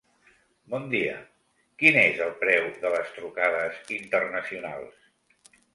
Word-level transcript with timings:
Bon 0.73 0.87
dia, 0.93 1.17
quin 1.83 1.99
és 2.05 2.23
el 2.29 2.33
preu 2.41 2.67
de 2.87 2.93
les 2.97 3.15
trucades 3.21 3.81
internacionals? 4.03 5.57